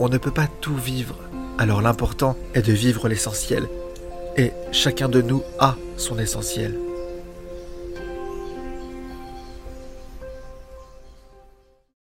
on 0.00 0.08
ne 0.08 0.18
peut 0.18 0.32
pas 0.32 0.48
tout 0.60 0.74
vivre. 0.74 1.16
Alors 1.58 1.82
l'important 1.82 2.36
est 2.54 2.62
de 2.62 2.72
vivre 2.72 3.08
l'essentiel. 3.08 3.68
Et 4.36 4.52
chacun 4.72 5.08
de 5.08 5.20
nous 5.20 5.42
a 5.58 5.76
son 5.96 6.18
essentiel. 6.18 6.74